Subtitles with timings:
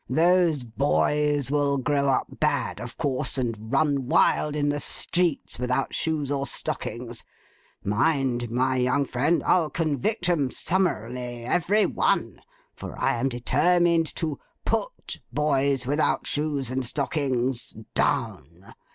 [0.09, 5.93] Those boys will grow up bad, of course, and run wild in the streets, without
[5.93, 7.23] shoes and stockings.
[7.83, 9.43] Mind, my young friend!
[9.45, 12.41] I'll convict 'em summarily, every one,
[12.73, 18.73] for I am determined to Put boys without shoes and stockings, Down.